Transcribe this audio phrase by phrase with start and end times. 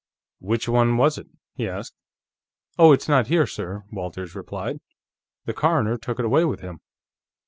[0.39, 1.93] "Which one was it?" he asked.
[2.79, 4.79] "Oh it's not here, sir," Walters replied.
[5.45, 6.79] "The coroner took it away with him."